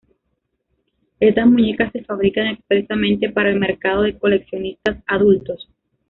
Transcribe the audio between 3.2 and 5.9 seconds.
para el mercado de coleccionistas adultos.